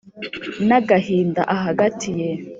N'agahinda 0.67 1.41
ahagatiye 1.55 2.27